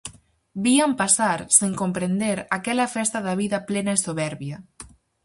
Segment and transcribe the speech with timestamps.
[0.65, 4.57] Vían pasar, sen comprender, aquela festa da vida plena e soberbia.